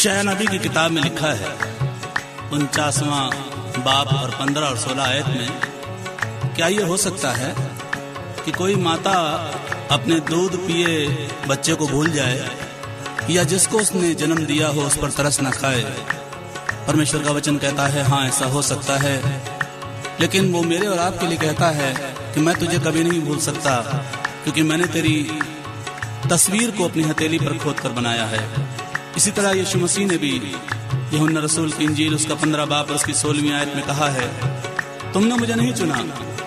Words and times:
Isaiah 0.00 0.22
नबी 0.22 0.46
की 0.46 0.58
किताब 0.58 0.90
में 0.90 1.00
लिखा 1.02 1.30
है, 1.30 1.48
उनचासवां 2.52 3.24
बाप 3.80 4.12
और 4.14 4.30
पंद्रह 4.30 4.66
और 4.66 4.76
सोलह 4.78 5.02
आयत 5.04 5.26
में, 5.26 6.54
क्या 6.56 6.66
ये 6.66 6.82
हो 6.82 6.96
सकता 6.96 7.32
है 7.32 7.52
कि 8.44 8.52
कोई 8.52 8.74
माता 8.76 9.12
अपने 9.90 10.18
दूध 10.20 10.56
पिए 10.58 11.28
बच्चे 11.48 11.74
को 11.74 11.86
भूल 11.86 12.10
जाए, 12.10 12.48
या 13.30 13.44
जिसको 13.44 13.78
उसने 13.78 14.14
जन्म 14.14 14.44
दिया 14.46 14.68
हो 14.68 14.82
उस 14.82 14.96
पर 14.96 15.10
तरस 15.10 15.40
न 15.42 15.50
खाए? 15.50 15.82
परमेश्वर 16.86 17.22
का 17.22 17.32
वचन 17.32 17.58
कहता 17.58 17.86
है 17.86 18.04
हाँ 18.04 18.26
ऐसा 18.28 18.46
हो 18.46 18.62
सकता 18.62 18.96
है। 18.96 19.14
लेकिन 20.20 20.52
वो 20.52 20.62
मेरे 20.62 20.86
और 20.86 20.98
आपके 20.98 21.26
लिए 21.26 21.38
कहता 21.38 21.70
है 21.72 21.92
कि 22.34 22.40
मैं 22.40 22.58
तुझे 22.58 22.78
कभी 22.78 23.04
नहीं 23.04 23.20
भूल 23.20 23.38
सकता, 23.40 23.76
क्योंकि 24.44 24.62
मैंने 24.62 24.86
तेरी 24.88 25.16
तस्वीर 26.30 26.70
को 26.70 26.88
अपनी 26.88 27.02
हथेली 27.02 27.38
पर 27.38 27.58
खोद 27.58 27.80
कर 27.80 27.92
बनाया 27.92 28.24
है। 28.24 28.69
इसी 29.20 29.30
तरह 29.36 29.50
यीशु 29.52 29.78
मसीह 29.78 30.06
ने 30.06 30.16
भी 30.16 30.30
यहुन 31.12 31.38
रसूल 31.38 31.72
की 31.72 31.84
इंजील 31.84 32.14
उसका 32.14 32.34
पंद्रह 32.34 32.64
बाप 32.66 32.90
और 32.90 32.96
उसकी 32.96 33.14
सोलहवीं 33.14 33.50
आयत 33.52 33.74
में 33.76 33.84
कहा 33.86 34.06
है, 34.10 34.28
तुमने 35.12 35.34
मुझे 35.36 35.54
नहीं 35.54 35.72
चुना, 35.72 35.98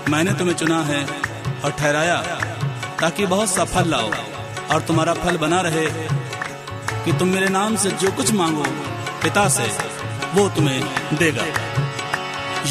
मैंने 0.09 0.33
तुम्हें 0.39 0.55
चुना 0.55 0.79
है 0.83 1.01
और 1.63 1.71
ठहराया 1.71 2.15
ताकि 3.01 3.25
बहुत 3.25 3.49
सा 3.49 3.65
फल 3.73 3.89
लाओ 3.89 4.09
और 4.73 4.81
तुम्हारा 4.87 5.13
फल 5.21 5.37
बना 5.37 5.59
रहे 5.67 5.85
कि 7.05 7.13
तुम 7.19 7.27
मेरे 7.29 7.49
नाम 7.49 7.75
से 7.83 7.91
जो 8.01 8.11
कुछ 8.17 8.31
मांगो, 8.33 8.65
पिता 9.23 9.47
से, 9.49 9.67
वो 10.35 10.43
तुम्हें 10.55 10.81
देगा। 11.19 11.45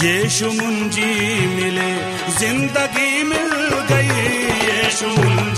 यीशु 0.03 0.47
मुंजी 0.53 1.11
मिले, 1.55 1.91
ज़िंदगी 2.41 3.23
मिल 3.31 3.51
गई, 3.93 4.13
यीशु 4.67 5.09
मुंजी 5.09 5.52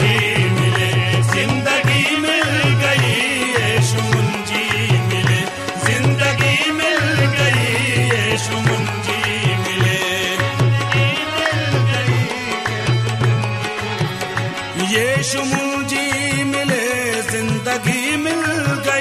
मिल 18.16 18.42
गई 18.86 18.94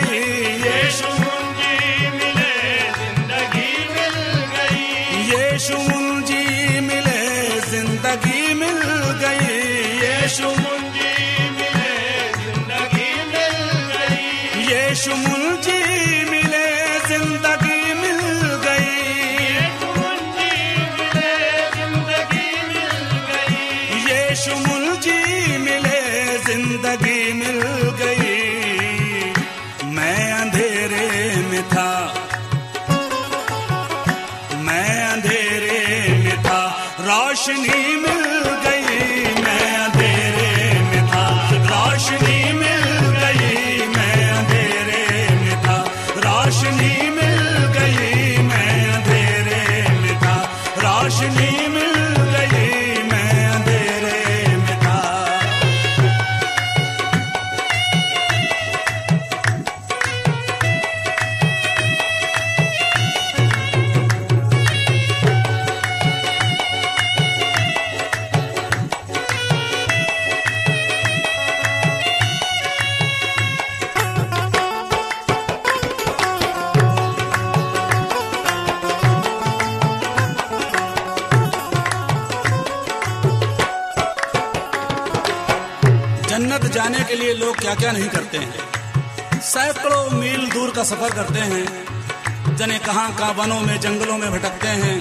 का 90.83 90.89
सफ़र 90.89 91.13
करते 91.15 91.39
हैं। 91.39 92.55
जने 92.55 92.77
कहाँ 92.77 93.15
कहाँ 93.15 93.33
वनों 93.33 93.59
में, 93.61 93.79
जंगलों 93.79 94.17
में 94.17 94.31
भटकते 94.31 94.67
हैं। 94.67 94.95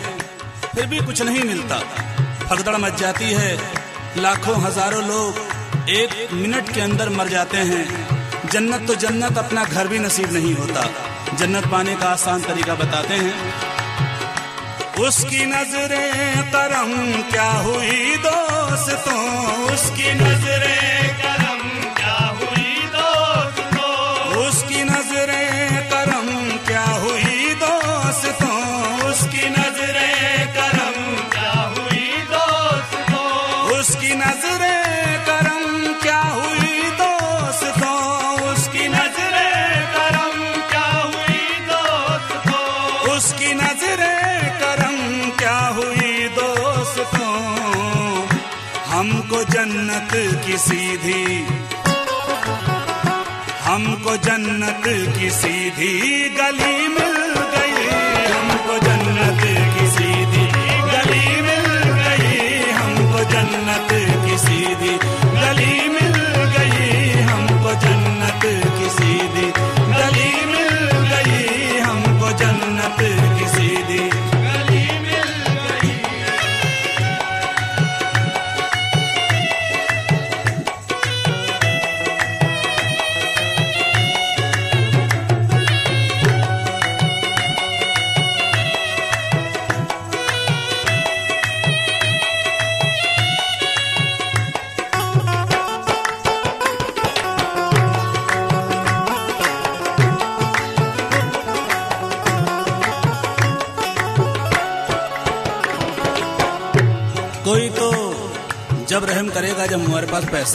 फिर 0.75 0.87
भी 0.87 0.99
कुछ 0.99 1.23
नहीं 1.23 1.43
मिलता। 1.45 1.79
भगदड़ 2.51 2.77
मच 2.77 3.01
जाती 3.01 3.25
है। 3.25 3.51
लाखों, 4.17 4.57
हज़ारों 4.63 5.03
लोग 5.03 5.91
एक 5.91 6.33
मिनट 6.33 6.73
के 6.75 6.81
अंदर 6.81 7.09
मर 7.09 7.29
जाते 7.29 7.59
हैं। 7.71 7.85
जन्नत 8.49 8.87
तो 8.87 8.95
जन्नत 8.95 9.39
अपना 9.39 9.65
घर 9.65 9.89
भी 9.89 9.99
नसीब 9.99 10.33
नहीं 10.33 10.55
होता। 10.55 10.87
जन्नत 11.37 11.67
पाने 11.67 11.97
का 11.97 12.09
आसान 12.09 12.43
तरीका 12.43 12.75
बताते 12.75 13.15
हैं। 13.15 13.37
उसकी 15.03 15.45
नज़रें 15.47 16.43
करम 16.47 16.93
क्या 17.31 17.51
हुई 17.61 18.17
दोस्तों? 18.17 19.23
उसकी 19.75 20.13
नज़रें 20.15 21.02
की 50.47 50.59
सीधी। 50.59 51.47
हमको 53.65 54.17
जन्नत 54.17 54.83
की 55.19 55.31
सीधी 55.31 55.93
गली 56.29 56.89
मिल 56.89 57.17
गई। 57.55 57.87
हमको 58.33 58.79
जन्नत 58.79 59.43
की 59.75 59.87
सीधी 59.87 60.47
गली 60.91 61.43
मिल 61.43 61.69
गई। 62.01 62.71
हमको 62.73 63.21
जन्नत 63.31 63.89
की 64.25 64.39
सीधी 64.39 65.22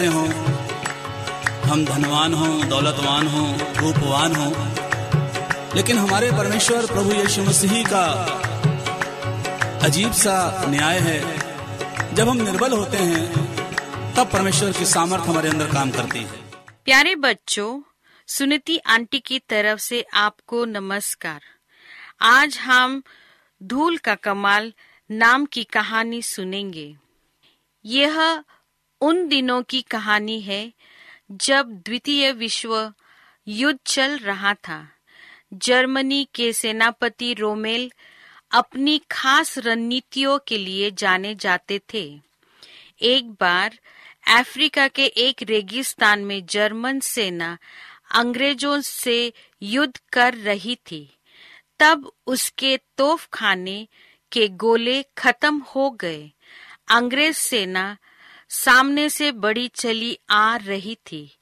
पास 0.02 0.14
हों। 0.14 0.32
हम 1.72 1.86
धनवान 1.86 2.34
हों, 2.34 2.70
दौलतवान 2.70 3.28
हों, 3.28 3.60
रूपवान 3.60 4.36
हों। 4.36 4.70
लेकिन 5.76 5.98
हमारे 5.98 6.32
परमेश्वर 6.32 6.86
प्रभु 6.86 7.12
यीशु 7.14 7.44
मसीह 7.44 7.84
का 7.88 8.06
अजीब 9.84 10.12
सा 10.12 10.66
न्याय 10.68 11.00
है। 11.00 11.38
जब 12.16 12.30
हम 12.30 12.38
निर्बल 12.38 12.72
होते 12.72 12.98
हैं, 12.98 13.34
तब 14.16 14.30
परमेश्वर 14.32 14.72
की 14.72 14.86
सामर्थ 14.86 15.24
हमारे 15.24 15.50
अंदर 15.50 15.68
काम 15.68 15.92
करती 15.92 16.20
है। 16.20 16.32
प्यारे 16.86 17.16
बच्चों, 17.16 17.82
सुनीति 18.28 18.78
आंटी 18.78 19.20
की 19.20 19.40
तरफ़ 19.40 19.80
से 19.80 20.06
आपको 20.14 20.66
नमस्कार। 20.66 21.42
आज 22.22 22.58
हम 22.58 23.04
धूल 23.64 23.98
का 23.98 24.16
कमाल 24.16 24.74
नाम 25.12 25.46
की 25.46 25.64
कहानी 25.64 26.22
सुनेंगे। 26.22 26.96
यह 27.86 28.44
उन 29.02 29.28
दिनों 29.28 29.64
की 29.64 29.82
कहानी 29.82 30.42
है 30.42 30.74
जब 31.32 31.70
द्वितीय 31.72 32.32
विश्व 32.32 32.94
युद्ध 33.48 33.80
चल 33.86 34.18
रहा 34.18 34.54
था। 34.54 34.90
जर्मनी 35.54 36.28
के 36.36 36.54
सेनापति 36.54 37.34
रोमेल 37.34 37.92
अपनी 38.52 39.02
खास 39.12 39.58
रणनीतियों 39.58 40.40
के 40.48 40.58
लिए 40.58 40.92
जाने 40.92 41.36
जाते 41.36 41.82
थे। 41.94 42.20
एक 43.02 43.30
बार 43.32 43.80
अफ्रीका 44.28 44.88
के 44.88 45.06
एक 45.06 45.44
रेगिस्तान 45.44 46.26
में 46.26 46.46
जर्मन 46.46 47.00
सेना 47.00 47.58
अंग्रेज़ों 48.12 48.82
से 48.82 49.34
युद्ध 49.62 50.02
कर 50.14 50.34
रही 50.34 50.76
थी। 50.76 51.14
तब 51.80 52.12
उसके 52.28 52.78
तोपखाने 52.78 53.88
के 54.32 54.48
गोले 54.48 55.06
खत्म 55.18 55.58
हो 55.58 55.92
गए। 55.92 56.32
अंग्रेज़ 56.88 57.38
सेना 57.38 57.98
सामने 58.50 59.10
से 59.10 59.32
बड़ी 59.32 59.68
चली 59.68 60.20
आ 60.30 60.56
रही 60.56 60.96
थी। 60.96 61.38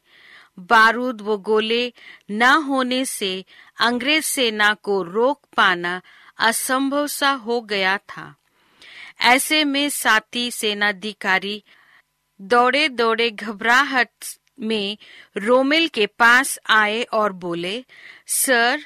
बारूद 0.59 1.21
व 1.21 1.37
गोले 1.37 1.93
न 2.31 2.41
होने 2.41 3.05
से, 3.05 3.45
अंग्रेज़ 3.79 4.25
सेना 4.25 4.73
को 4.73 5.03
रोक 5.03 5.41
पाना 5.57 6.01
असंभव 6.37 7.07
सा 7.07 7.31
हो 7.31 7.61
गया 7.61 7.97
था। 7.97 8.35
ऐसे 9.21 9.63
में 9.63 9.89
साथी 9.89 10.51
सेनाधिकारी 10.51 11.63
दौड़े 12.41 12.89
दौड़े 12.89 13.31
घबराहट 13.31 14.09
में 14.59 14.97
रोमिल 15.37 15.87
के 15.87 16.05
पास 16.05 16.59
आए 16.69 17.03
और 17.03 17.33
बोले, 17.33 17.85
सर, 18.27 18.81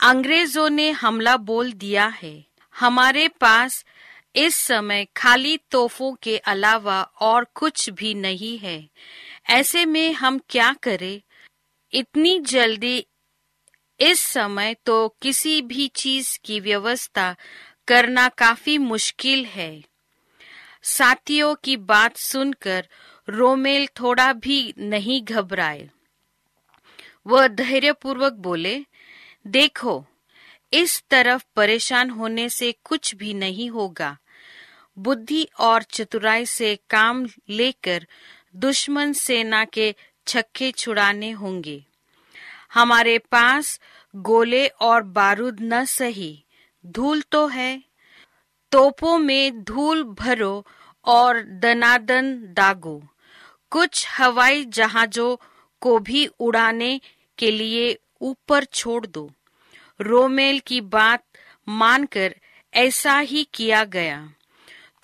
अंग्रेज़ों 0.00 0.70
ने 0.70 0.90
हमला 0.90 1.36
बोल 1.36 1.72
दिया 1.72 2.06
है। 2.06 2.44
हमारे 2.78 3.28
पास 3.28 3.84
इस 4.36 4.56
समय 4.56 5.06
खाली 5.16 5.56
तोहफों 5.56 6.14
के 6.22 6.38
अलावा 6.38 7.02
और 7.02 7.46
कुछ 7.54 7.90
भी 7.90 8.14
नहीं 8.14 8.58
है। 8.58 8.88
ऐसे 9.50 9.84
में 9.84 10.12
हम 10.12 10.40
क्या 10.48 10.72
करें? 10.72 11.22
इतनी 11.92 12.38
जल्दी 12.38 13.06
इस 14.00 14.20
समय 14.20 14.76
तो 14.86 15.08
किसी 15.22 15.62
भी 15.62 15.88
चीज़ 15.88 16.38
की 16.44 16.60
व्यवस्था 16.60 17.36
करना 17.88 18.28
काफ़ी 18.28 18.78
मुश्किल 18.78 19.44
है। 19.44 19.82
साथियों 20.82 21.54
की 21.54 21.76
बात 21.76 22.16
सुनकर 22.16 22.88
रोमेल 23.28 23.86
थोड़ा 23.86 24.32
भी 24.32 24.74
नहीं 24.78 25.22
घबराए। 25.22 25.90
वह 27.26 27.48
धैर्यपूर्वक 27.48 28.32
बोले, 28.32 28.84
देखो, 29.46 30.06
इस 30.72 31.02
तरफ़ 31.10 31.44
परेशान 31.56 32.10
होने 32.10 32.48
से 32.48 32.74
कुछ 32.84 33.14
भी 33.14 33.34
नहीं 33.34 33.70
होगा। 33.70 34.18
बुद्धि 34.98 35.48
और 35.60 35.82
चतुराई 35.82 36.46
से 36.46 36.78
काम 36.90 37.26
लेकर 37.48 38.06
दुश्मन 38.56 39.12
सेना 39.12 39.64
के 39.64 39.94
छक्के 40.26 40.72
छुड़ाने 40.72 41.30
होंगे। 41.30 41.84
हमारे 42.74 43.18
पास 43.18 43.80
गोले 44.16 44.66
और 44.66 45.02
बारूद 45.02 45.58
न 45.60 45.84
सही, 45.84 46.44
धूल 46.86 47.22
तो 47.22 47.46
है। 47.46 47.82
तोपों 48.72 49.18
में 49.18 49.62
धूल 49.62 50.02
भरो 50.02 50.66
और 51.04 51.42
दनादन 51.42 52.36
दागो। 52.36 53.02
कुछ 53.70 54.06
हवाई 54.10 54.64
जहाजों 54.64 55.36
को 55.80 55.98
भी 55.98 56.26
उड़ाने 56.26 57.00
के 57.38 57.50
लिए 57.50 57.98
ऊपर 58.20 58.64
छोड़ 58.64 59.06
दो। 59.06 59.30
रोमेल 60.00 60.60
की 60.60 60.80
बात 60.80 61.24
मानकर 61.68 62.34
ऐसा 62.74 63.18
ही 63.18 63.48
किया 63.54 63.84
गया। 63.84 64.32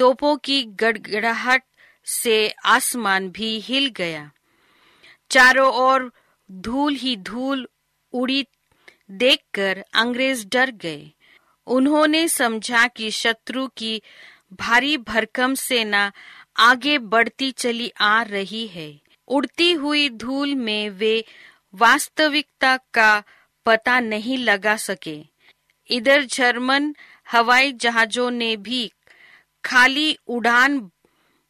तोपों 0.01 0.37
की 0.37 0.63
गड़गड़ाहट 0.63 1.63
से 2.05 2.55
आसमान 2.65 3.29
भी 3.29 3.61
हिल 3.61 3.89
गया। 3.89 4.31
चारों 5.31 5.73
ओर 5.73 6.13
धूल 6.53 6.95
ही 6.95 7.17
धूल 7.17 7.69
उड़ी 8.13 8.47
देखकर 9.11 9.85
अंग्रेज़ 9.95 10.47
डर 10.47 10.71
गए। 10.71 11.11
उन्होंने 11.67 12.29
समझा 12.29 12.87
कि 12.87 13.11
शत्रु 13.11 13.69
की 13.77 14.03
भारी 14.53 14.97
भरकम 14.97 15.55
सेना 15.55 16.13
आगे 16.57 16.99
बढ़ती 16.99 17.51
चली 17.51 17.93
आ 18.01 18.23
रही 18.23 18.67
है। 18.67 19.01
उड़ती 19.29 19.73
हुई 19.73 20.09
धूल 20.09 20.55
में 20.55 20.91
वे 20.91 21.25
वास्तविकता 21.75 22.77
का 22.77 23.23
पता 23.67 24.01
नहीं 24.01 24.39
लगा 24.39 24.77
सके। 24.77 25.25
इधर 25.89 26.25
जर्मन 26.25 26.95
हवाई 27.33 27.73
जहाजों 27.73 28.31
ने 28.31 28.57
भी 28.57 28.93
खाली 29.65 30.19
उड़ान 30.27 30.91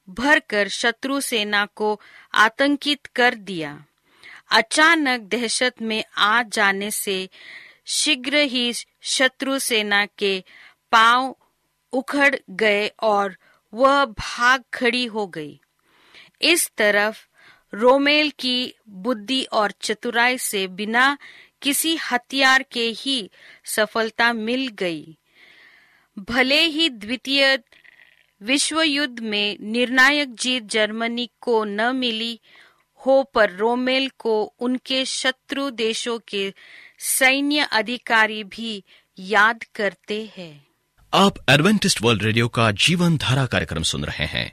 भरकर 0.08 0.68
शत्रु 0.68 1.20
सेना 1.20 1.66
को 1.66 2.00
आतंकित 2.34 3.06
कर 3.06 3.34
दिया। 3.34 3.84
अचानक 4.50 5.20
दहशत 5.20 5.74
में 5.82 6.04
आ 6.18 6.42
जाने 6.42 6.90
से 6.90 7.28
शीघ्र 7.86 8.36
ही 8.36 8.72
शत्रु 9.02 9.58
सेना 9.58 10.06
के 10.06 10.44
पाँव 10.92 11.36
उखड़ 11.92 12.36
गए 12.50 12.88
और 12.88 13.36
वह 13.74 14.04
भाग 14.04 14.64
खड़ी 14.74 15.04
हो 15.04 15.26
गई। 15.26 15.60
इस 16.42 16.70
तरफ़ 16.76 17.26
रोमेल 17.74 18.30
की 18.38 18.74
बुद्धि 18.88 19.42
और 19.42 19.70
चतुराई 19.70 20.38
से 20.38 20.66
बिना 20.66 21.18
किसी 21.62 21.96
हथियार 21.96 22.62
के 22.62 22.88
ही 22.88 23.30
सफलता 23.64 24.32
मिल 24.32 24.68
गई। 24.68 25.18
भले 26.18 26.60
ही 26.60 26.88
द्वितीय 26.88 27.58
विश्व 28.42 28.82
युद्ध 28.82 29.20
में 29.20 29.56
निर्णायक 29.60 30.34
जीत 30.34 30.62
जर्मनी 30.62 31.28
को 31.40 31.64
न 31.64 31.96
मिली, 31.96 32.40
हो 33.06 33.22
पर 33.34 33.50
रोमेल 33.50 34.10
को 34.18 34.42
उनके 34.42 35.04
शत्रु 35.04 35.70
देशों 35.70 36.18
के 36.28 36.52
सैन्य 36.98 37.68
अधिकारी 37.72 38.44
भी 38.44 38.82
याद 39.18 39.64
करते 39.74 40.30
हैं। 40.36 40.66
आप 41.14 41.34
एडवेंटिस्ट 41.50 42.02
वर्ल्ड 42.02 42.22
रेडियो 42.22 42.48
का 42.48 42.70
जीवन 42.70 43.16
धारा 43.16 43.46
कार्यक्रम 43.46 43.82
सुन 43.82 44.04
रहे 44.04 44.26
हैं। 44.26 44.52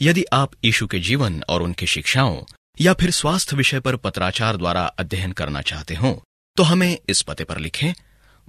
यदि 0.00 0.24
आप 0.32 0.52
यीशु 0.64 0.86
के 0.86 0.98
जीवन 0.98 1.42
और 1.48 1.62
उनकी 1.62 1.86
शिक्षाओं 1.86 2.44
या 2.80 2.94
फिर 2.94 3.10
स्वास्थ्य 3.10 3.56
विषय 3.56 3.80
पर 3.80 3.96
पत्राचार 3.96 4.56
द्वारा 4.56 4.84
अध्ययन 4.98 5.32
करना 5.32 5.62
चाहते 5.62 5.94
हो 5.94 6.22
तो 6.56 6.62
हमें 6.62 6.98
इस 7.08 7.22
पते 7.22 7.44
पर 7.44 7.58
लिखें 7.58 7.92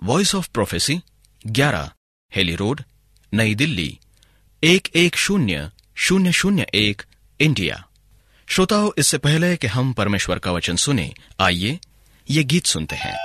वॉइस 0.04 0.36
ऑफ़ 0.36 0.50
प्रोफेसी 0.54 1.02
ग्यारह, 1.48 1.92
हेली 2.36 2.56
रोड, 2.56 2.82
नई 3.34 3.56
दिल्ली। 3.56 4.00
एक 4.64 4.88
एक 4.96 5.16
शून्य 5.16 5.70
शून्य 5.96 6.32
शून्य 6.32 6.66
एक 6.74 7.02
इंडिया। 7.40 7.88
श्रोताओं, 8.48 8.92
इससे 8.98 9.18
पहले 9.18 9.58
कि 9.58 9.68
हम 9.68 9.94
परमेश्वर 9.94 10.40
का 10.40 10.52
वचन 10.52 10.76
सुने, 10.76 11.14
आइए 11.40 11.80
ये 12.30 12.44
गीत 12.44 12.66
सुनते 12.66 12.96
हैं। 12.96 13.18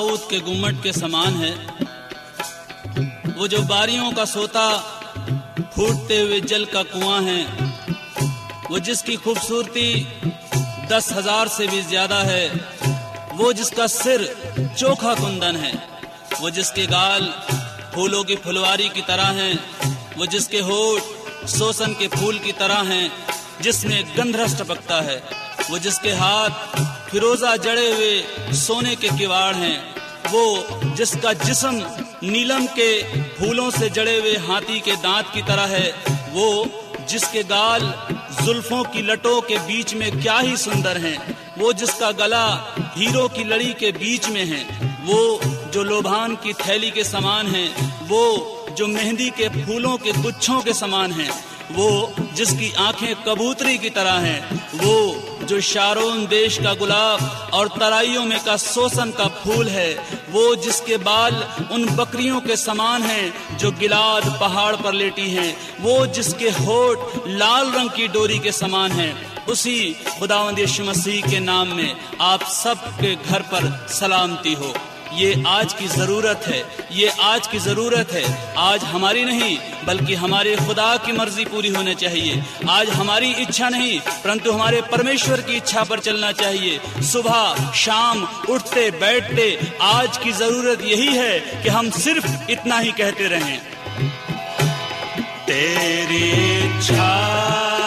दाऊद 0.00 0.20
के 0.30 0.38
गुम्मट 0.40 0.82
के 0.82 0.92
समान 0.92 1.34
है। 1.36 1.50
वो 3.36 3.48
जो 3.48 3.58
बारियों 3.62 4.10
का 4.12 4.24
सोता 4.24 4.62
फूटते 5.74 6.20
हुए 6.20 6.40
जल 6.42 6.64
का 6.64 6.82
कुआँ 6.84 7.20
है, 7.22 7.42
वो 8.70 8.78
जिसकी 8.78 9.16
खूबसूरती 9.16 9.84
दस 10.90 11.12
हज़ार 11.12 11.48
से 11.48 11.66
भी 11.66 11.82
ज़्यादा 11.82 12.20
है, 12.22 12.46
वो 13.34 13.52
जिसका 13.52 13.86
सिर 13.88 14.24
चोखा 14.78 15.14
कुंदन 15.14 15.56
है, 15.56 15.72
वो 16.40 16.50
जिसके 16.50 16.86
गाल 16.86 17.28
फूलों 17.94 18.24
की 18.24 18.36
फुलवारी 18.38 18.88
की 18.88 19.02
तरह 19.02 19.42
हैं, 19.42 19.54
वो 20.16 20.26
जिसके 20.28 20.60
होठ 20.62 21.46
सोसन 21.50 21.96
के 22.00 22.08
फूल 22.08 22.38
की 22.38 22.52
तरह 22.54 22.92
हैं, 22.92 23.10
जिसमें 23.62 24.02
गंधरस 24.16 24.58
टपकता 24.60 25.00
है, 25.02 25.22
वो 25.70 25.78
जिसके 25.78 26.12
हाथ 26.14 26.50
फिरोजा 27.10 27.56
जड़े 27.58 27.92
हुए 27.92 28.54
सोने 28.56 28.94
के 28.96 29.08
किवाड़ 29.18 29.54
हैं 29.56 29.89
वो 30.26 30.94
जिसका 30.96 31.32
जिस्म 31.32 31.74
नीलम 32.22 32.66
के 32.78 32.90
फूलों 33.34 33.70
से 33.70 33.88
जड़े 33.90 34.18
हुए 34.18 34.36
हाथी 34.38 34.80
के 34.80 34.96
दांत 34.96 35.30
की 35.34 35.42
तरह 35.42 35.66
है, 35.66 35.90
वो 36.32 36.66
जिसके 37.10 37.42
गाल 37.42 37.80
जुल्फों 38.44 38.82
की 38.84 39.02
लटों 39.02 39.40
के 39.40 39.58
बीच 39.58 39.94
में 39.94 40.10
क्या 40.20 40.38
ही 40.38 40.56
सुंदर 40.56 40.98
हैं, 40.98 41.16
वो 41.58 41.72
जिसका 41.72 42.10
गला 42.12 42.46
हीरो 42.96 43.28
की 43.28 43.44
लड़ी 43.44 43.72
के 43.74 43.92
बीच 43.92 44.28
में 44.28 44.44
है, 44.44 44.62
वो 45.04 45.40
जो 45.72 45.82
लोभान 45.82 46.34
की 46.36 46.52
थैली 46.52 46.90
के 46.90 47.04
समान 47.04 47.46
है, 47.46 47.66
वो 48.08 48.66
जो 48.78 48.86
मेहंदी 48.86 49.30
के 49.30 49.48
फूलों 49.48 49.96
के 49.98 50.12
गुच्छों 50.12 50.60
के 50.60 50.72
समान 50.74 51.12
है, 51.12 51.28
वो 51.72 52.14
जिसकी 52.34 52.72
आँखें 52.78 53.14
कबूतरी 53.24 53.78
की 53.78 53.90
तरह 53.90 54.18
हैं, 54.20 54.40
वो 54.74 55.29
जो 55.50 55.60
शारोन 55.60 56.26
देश 56.26 56.58
का 56.58 56.74
गुलाब 56.74 57.50
और 57.54 57.68
तराइयों 57.68 58.24
में 58.24 58.44
का 58.44 58.56
सोसन 58.56 59.10
का 59.10 59.24
फूल 59.26 59.68
है, 59.68 59.94
वो 60.30 60.54
जिसके 60.56 60.96
बाल 60.96 61.34
उन 61.72 61.86
बकरियों 61.96 62.40
के 62.40 62.56
समान 62.56 63.02
हैं 63.02 63.56
जो 63.56 63.70
गिलाद 63.70 64.36
पहाड़ 64.40 64.76
पर 64.76 64.92
लेटी 64.92 65.30
हैं, 65.30 65.56
वो 65.80 66.06
जिसके 66.06 66.50
होठ 66.50 67.28
लाल 67.28 67.70
रंग 67.70 67.90
की 67.90 68.08
डोरी 68.08 68.38
के 68.38 68.52
समान 68.52 68.92
हैं। 68.92 69.46
उसी 69.46 69.96
खुदावंद 70.18 70.58
यीशु 70.58 70.84
मसीह 70.84 71.30
के 71.30 71.40
नाम 71.40 71.68
में 71.68 71.96
आप 72.20 72.42
सबके 72.42 73.14
घर 73.14 73.42
पर 73.42 73.86
सलामती 73.88 74.54
हो। 74.54 74.74
ये 75.12 75.42
आज 75.46 75.72
की 75.72 75.86
ज़रूरत 75.86 76.44
है, 76.46 76.62
ये 76.92 77.08
आज 77.20 77.46
की 77.46 77.58
ज़रूरत 77.58 78.12
है। 78.12 78.24
आज 78.58 78.84
हमारी 78.84 79.24
नहीं, 79.24 79.58
बल्कि 79.86 80.14
हमारे 80.14 80.54
खुदा 80.56 80.96
की 80.96 81.12
मर्ज़ी 81.12 81.44
पूरी 81.44 81.68
होनी 81.68 81.94
चाहिए। 81.94 82.42
आज 82.68 82.90
हमारी 82.90 83.30
इच्छा 83.32 83.68
नहीं, 83.68 83.98
परंतु 84.00 84.52
हमारे 84.52 84.80
परमेश्वर 84.82 85.40
की 85.40 85.56
इच्छा 85.56 85.84
पर 85.84 85.98
चलना 85.98 86.32
चाहिए। 86.32 86.80
सुबह, 87.02 87.72
शाम, 87.72 88.22
उठते, 88.48 88.90
बैठते, 88.90 89.74
आज 89.82 90.16
की 90.16 90.32
ज़रूरत 90.32 90.84
यही 90.84 91.06
है 91.06 91.62
कि 91.62 91.68
हम 91.68 91.90
सिर्फ़ 91.90 92.50
इतना 92.50 92.78
ही 92.78 92.92
कहते 92.92 93.28
रहें। 93.28 93.58
तेरी 95.46 96.24
इच्छा 96.58 97.79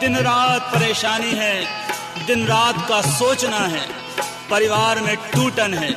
दिन 0.00 0.16
रात 0.16 0.62
परेशानी 0.74 1.30
है, 1.30 1.54
दिन 2.26 2.46
रात 2.46 2.88
का 2.88 3.00
सोचना 3.00 3.56
है, 3.56 3.80
परिवार 4.50 5.00
में 5.00 5.16
टूटन 5.16 5.74
है, 5.74 5.90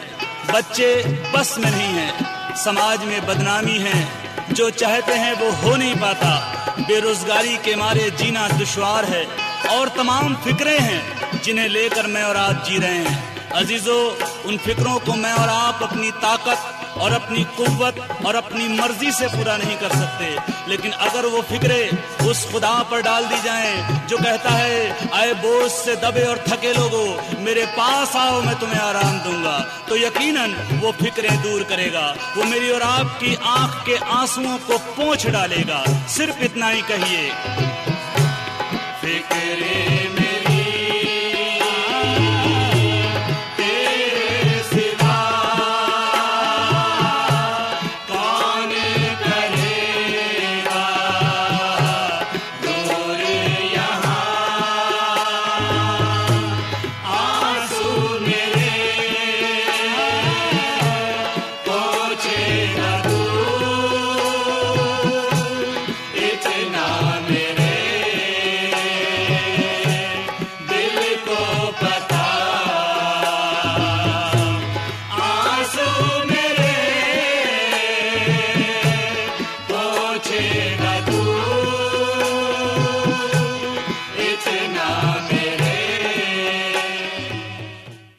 बच्चे 0.54 0.96
बस 1.36 1.56
में 1.60 1.72
नहीं 1.72 1.94
है, 1.94 2.56
समाज 2.56 3.06
में 3.06 3.26
बदनामी 3.28 3.78
है, 3.80 4.08
जो 4.54 4.70
चाहते 4.70 5.14
हैं 5.14 5.34
वो 5.34 5.52
हो 5.52 5.76
नहीं 5.76 5.96
पाता, 5.96 6.34
बेरोजगारी 6.80 7.58
के 7.58 7.76
मारे 7.76 8.10
जीना 8.12 8.48
दुश्वार 8.48 9.06
है, 9.06 9.26
और 9.78 9.90
तमाम 9.90 10.36
फिक्रें 10.36 10.80
हैं, 10.80 11.42
जिन्हें 11.44 11.70
लेकर 11.70 12.08
मैं 12.08 12.24
और 12.24 12.38
आप 12.38 12.64
जी 12.70 12.78
रहे 12.78 12.98
हैं। 12.98 13.50
अजीजों, 13.52 14.04
उन 14.46 14.58
फिक्रों 14.58 15.00
को 15.00 15.14
मैं 15.14 15.34
और 15.34 15.50
आप 15.50 15.80
अपनी 15.84 16.12
ताकत 16.12 16.81
और 16.98 17.12
अपनी 17.12 17.44
कुत 17.44 18.26
और 18.26 18.36
अपनी 18.36 18.68
मर्ज़ी 18.68 19.12
से 19.12 19.28
पूरा 19.28 19.58
नहीं 19.58 19.78
कर 19.78 19.90
सकते। 19.90 20.38
लेकिन 20.70 20.92
अगर 20.92 21.26
वो 21.26 21.42
फिक्रे 21.42 21.92
उस 22.26 22.52
खुदा 22.52 22.84
पर 22.84 23.02
डाल 23.02 23.26
दी 23.26 23.42
जाएँ, 23.42 24.08
जो 24.08 24.18
कहता 24.18 24.50
है, 24.50 25.10
आए 25.14 25.34
बोझ 25.34 25.72
से 25.72 25.96
दबे 25.96 26.22
और 26.22 26.44
थके 26.50 26.74
लोगो, 26.74 27.22
मेरे 27.40 27.66
पास 27.66 28.16
आओ, 28.16 28.42
मैं 28.42 28.56
तुम्हें 28.56 28.80
आराम 28.80 29.20
दूँगा। 29.20 29.60
तो 29.90 29.98
यकीनन 29.98 30.80
वो 30.84 30.92
फिक्रें 30.92 31.42
दूर 31.42 31.64
करेगा। 31.64 32.16
वो 32.38 32.44
मेरी 32.44 32.72
और 32.72 32.82
आपकी 32.82 33.38
आँख 33.44 33.86
के 33.86 33.96
आंसुओं 33.96 34.58
को 34.58 34.78
पोंछ 34.78 35.28
डालेगा। 35.28 36.08
सिर्फ़ 36.08 36.40
इतना 36.40 36.68
ही 36.68 36.82
कहिए। 36.82 37.32
फिक्रे 39.02 40.01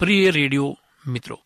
प्रिय 0.02 0.30
रेडियो 0.30 0.78
मित्रों, 1.08 1.36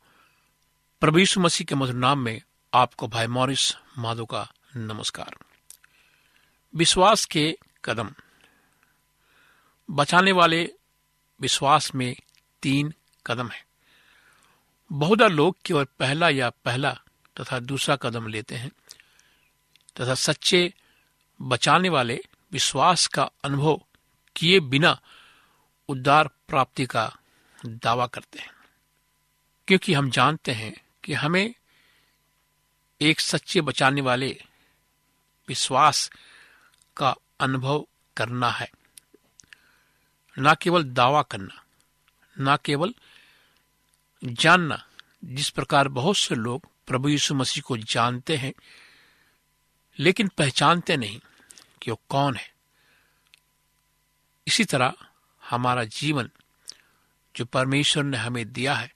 प्रभु 1.01 1.41
मसीह 1.41 1.65
के 1.65 1.75
मधुर 1.75 1.95
नाम 1.95 2.19
में 2.19 2.43
आपको 2.75 3.09
भाई 3.09 3.27
मॉरिस 3.27 3.77
माधो 3.99 4.27
का 4.27 4.53
नमस्कार। 4.77 5.37
विश्वास 6.75 7.25
के 7.25 7.59
कदम। 7.85 8.11
बचाने 9.91 10.33
वाले 10.33 10.73
विश्वास 11.41 11.95
में 11.95 12.17
तीन 12.63 12.95
कदम 13.27 13.49
है। 13.49 13.67
बहुधा 14.93 15.27
लोग 15.27 15.57
केवल 15.65 15.85
पहला 15.85 16.29
या 16.29 16.51
पहला 16.51 17.01
तथा 17.41 17.59
दूसरा 17.59 17.97
कदम 17.97 18.27
लेते 18.27 18.55
हैं, 18.55 18.71
तथा 20.01 20.15
सच्चे 20.15 20.75
बचाने 21.43 21.89
वाले 21.89 22.25
विश्वास 22.53 23.07
का 23.07 23.31
अनुभव 23.45 23.81
किए 24.37 24.61
बिना 24.61 25.01
उद्धार 25.89 26.29
प्राप्ति 26.29 26.87
का 26.87 27.17
दावा 27.67 28.07
करते 28.07 28.39
हैं। 28.39 28.51
क्योंकि 29.69 29.95
हम 29.95 30.11
जानते 30.11 30.53
हैं 30.53 30.75
कि 31.05 31.15
हमें 31.15 31.55
एक 33.01 33.21
सच्चे 33.21 33.61
बचाने 33.61 34.01
वाले 34.01 34.45
विश्वास 35.49 36.11
का 36.97 37.15
अनुभव 37.41 37.87
करना 38.17 38.51
है। 38.51 38.71
न 40.39 40.55
केवल 40.55 40.85
दावा 40.85 41.23
करना, 41.23 41.65
न 42.39 42.57
केवल 42.65 42.95
जानना, 44.25 44.89
जिस 45.25 45.51
प्रकार 45.51 45.89
बहुत 45.89 46.17
से 46.17 46.35
लोग 46.35 46.63
प्रभु 46.87 47.09
यीशु 47.09 47.35
मसीह 47.35 47.63
को 47.63 47.77
जानते 47.77 48.37
हैं, 48.37 48.53
लेकिन 49.99 50.29
पहचानते 50.29 50.97
नहीं 50.97 51.21
कि 51.83 51.91
वो 51.91 52.01
कौन 52.09 52.37
है। 52.37 52.55
इसी 54.47 54.65
तरह 54.65 54.93
हमारा 55.45 55.85
जीवन 55.85 56.31
जो 57.37 57.45
परमेश्वर 57.45 58.05
ने 58.05 58.17
हमें 58.17 58.53
दिया 58.53 58.75
है। 58.75 58.95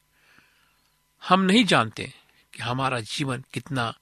हम 1.29 1.41
नहीं 1.41 1.65
जानते 1.65 2.15
कि 2.55 2.63
हमारा 2.63 3.01
जीवन 3.01 3.45
कितना 3.55 3.99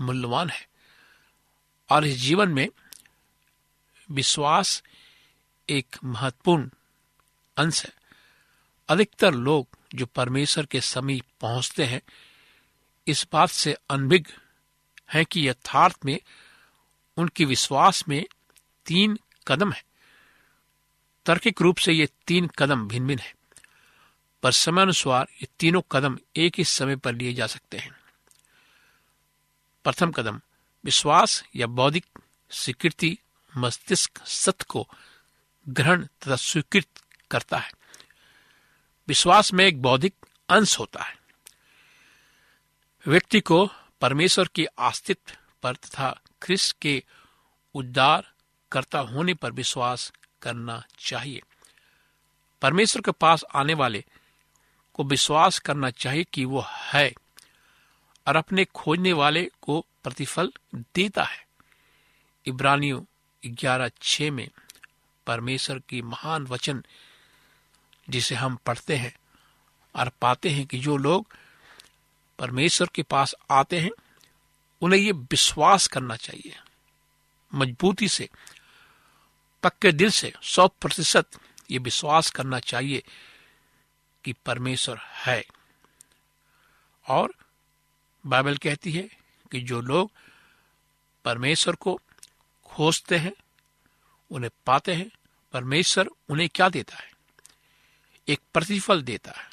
मूल्यवान 0.00 0.50
है। 0.50 0.68
और 1.90 2.04
इस 2.04 2.16
जीवन 2.16 2.48
में 2.48 2.68
विश्वास 4.10 4.82
एक 5.68 5.96
महत्वपूर्ण 6.04 6.70
अंश 7.56 7.84
है। 7.84 7.92
अधिकतर 8.88 9.34
लोग 9.34 9.68
जो 9.94 10.06
परमेश्वर 10.06 10.66
के 10.66 10.80
समीप 10.80 11.24
पहुँचते 11.40 11.84
हैं, 11.84 12.02
इस 13.08 13.26
बात 13.32 13.48
से 13.48 13.76
अनभिज्ञ 13.90 14.32
हैं 15.14 15.26
कि 15.26 15.48
यथार्थ 15.48 15.98
में 16.04 16.20
उनके 17.16 17.44
विश्वास 17.44 18.08
में 18.08 18.24
तीन 18.86 19.18
कदम 19.48 19.72
है। 19.72 19.84
तर्किक 21.26 21.62
रूप 21.62 21.76
से 21.76 21.92
ये 21.92 22.08
तीन 22.26 22.50
कदम 22.58 22.88
भिन्न 22.88 23.06
भिन्न 23.06 23.20
है। 23.20 23.41
पर 24.42 24.52
समयानुसार 24.52 25.26
ये 25.34 25.48
तीनों 25.58 25.82
कदम 25.92 26.18
एक 26.36 26.54
ही 26.58 26.64
समय 26.64 26.96
पर 26.96 27.14
लिए 27.14 27.32
जा 27.32 27.46
सकते 27.46 27.78
हैं। 27.78 27.92
प्रथम 29.84 30.12
कदम, 30.12 30.40
विश्वास 30.84 31.44
या 31.56 31.66
बौद्धिक 31.66 32.06
स्वीकृति 32.50 33.18
मस्तिष्क 33.56 34.26
सत्य 34.26 34.64
को 34.68 34.88
ग्रहण 35.68 36.06
तथा 36.06 36.36
स्वीकृत 36.36 36.86
करता 37.30 37.58
है। 37.58 37.72
विश्वास 39.08 39.52
में 39.52 39.64
एक 39.64 39.82
बौद्धिक 39.82 40.14
अंश 40.48 40.78
होता 40.78 41.02
है। 41.02 41.18
व्यक्ति 43.06 43.40
को 43.40 43.70
परमेश्वर 44.00 44.48
के 44.54 44.64
अस्तित्व 44.64 45.36
पर 45.62 45.74
तथा 45.74 46.20
ख्रिस्त 46.42 46.76
के 46.82 47.04
उद्धार 47.74 48.32
करता 48.72 48.98
होने 48.98 49.34
पर 49.34 49.52
विश्वास 49.52 50.12
करना 50.42 50.82
चाहिए। 50.98 51.42
परमेश्वर 52.62 53.02
के 53.02 53.10
पास 53.10 53.44
आने 53.54 53.74
वाले 53.74 54.04
को 54.94 55.04
विश्वास 55.04 55.58
करना 55.58 55.90
चाहिए 55.90 56.24
कि 56.24 56.44
वो 56.44 56.66
है 56.68 57.12
और 58.26 58.36
अपने 58.36 58.64
खोजने 58.64 59.12
वाले 59.12 59.50
को 59.62 59.86
प्रतिफल 60.04 60.52
देता 60.74 61.22
है। 61.22 61.46
इब्रानियों 62.46 63.02
ग्यारह 63.46 63.90
छ 64.02 64.20
में 64.20 64.48
परमेश्वर 65.26 65.78
की 65.78 66.02
महान 66.02 66.46
वचन 66.46 66.84
जिसे 68.10 68.34
हम 68.34 68.56
पढ़ते 68.56 68.96
हैं 68.96 69.16
और 69.96 70.08
पाते 70.08 70.50
हैं 70.50 70.66
कि 70.66 70.78
जो 70.78 70.96
लोग 70.96 71.26
परमेश्वर 72.38 72.88
के 72.94 73.02
पास 73.02 73.34
आते 73.50 73.80
हैं, 73.80 73.90
उन्हें 74.82 75.00
ये 75.00 75.12
विश्वास 75.12 75.86
करना 75.86 76.16
चाहिए। 76.16 76.56
मजबूती 77.54 78.08
से, 78.08 78.28
पक्के 79.62 79.92
दिल 79.92 80.10
से 80.10 80.32
सौ 80.42 80.68
प्रतिशत 80.68 81.26
ये 81.70 81.78
विश्वास 81.78 82.30
करना 82.30 82.58
चाहिए 82.58 83.02
कि 84.24 84.32
परमेश्वर 84.32 84.98
है। 84.98 85.44
और 87.08 87.34
बाइबल 88.26 88.56
कहती 88.56 88.92
है 88.92 89.02
कि 89.52 89.60
जो 89.60 89.80
लोग 89.80 90.10
परमेश्वर 91.24 91.74
को 91.74 92.00
खोजते 92.64 93.16
हैं, 93.16 93.32
उन्हें 94.30 94.50
पाते 94.66 94.94
हैं, 94.94 95.10
परमेश्वर 95.52 96.08
उन्हें 96.28 96.48
क्या 96.48 96.68
देता 96.68 96.96
है? 96.96 97.12
एक 98.28 98.40
प्रतिफल 98.54 99.02
देता 99.02 99.32
है, 99.32 99.50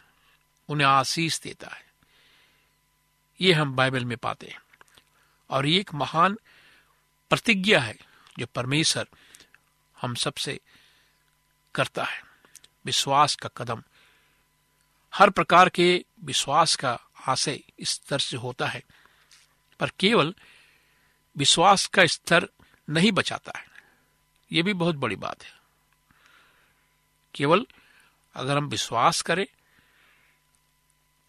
उन्हें 0.70 0.88
आशीष 0.88 1.40
देता 1.40 1.68
है। 1.68 1.86
ये 3.42 3.54
हम 3.54 3.76
बाइबल 3.76 4.06
में 4.06 4.18
पाते 4.18 4.48
हैं। 4.48 4.62
और 5.50 5.66
ये 5.66 5.80
एक 5.80 5.94
महान 5.94 6.40
प्रतिज्ञा 7.30 7.80
है 7.80 7.98
जो 8.40 8.46
परमेश्वर 8.46 9.08
हम 10.02 10.16
सबसे 10.16 10.60
करता 11.76 12.04
है। 12.04 12.22
विश्वास 12.86 13.36
का 13.36 13.50
कदम 13.58 13.84
हर 15.16 15.30
प्रकार 15.30 15.70
के 15.70 16.06
विश्वास 16.24 16.76
का 16.76 17.00
आशय 17.28 17.60
इस 17.80 17.90
स्तर 17.90 18.20
से 18.20 18.38
होता 18.38 18.68
है, 18.68 18.84
पर 19.80 19.90
केवल 20.00 20.36
विश्वास 21.38 21.88
का 21.88 22.06
स्तर 22.06 22.50
नहीं 22.90 23.12
बचाता 23.12 23.60
है। 23.60 23.66
यह 24.52 24.64
भी 24.64 24.74
बहुत 24.74 24.96
बड़ी 24.96 25.16
बात 25.16 25.44
है। 25.44 25.60
केवल 27.36 27.68
अगर 28.36 28.58
हम 28.58 28.66
विश्वास 28.66 29.22
करें, 29.22 29.48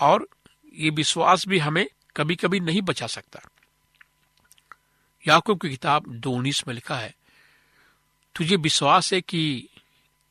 और 0.01 0.29
ये 0.75 0.91
विश्वास 0.91 1.47
भी 1.47 1.59
हमें 1.59 1.87
कभी 2.17 2.37
कभी 2.37 2.61
नहीं 2.61 2.83
बचा 2.83 3.07
सकता। 3.07 3.41
याकूब 5.29 5.61
की 5.61 5.71
किताब 5.71 6.05
दो 6.07 6.33
उन्नीस 6.33 6.67
में 6.67 6.75
लिखा 6.75 6.99
है, 6.99 7.15
तुझे 8.37 8.57
विश्वास 8.57 9.13
है 9.13 9.21
कि 9.21 9.69